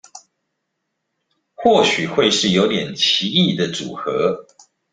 [1.53, 4.47] 或許會是有點奇異的組合